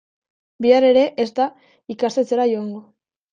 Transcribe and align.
Bihar 0.65 0.87
ere 0.87 1.03
ez 1.23 1.27
da 1.41 1.47
ikastetxera 1.97 2.49
joango. 2.55 2.83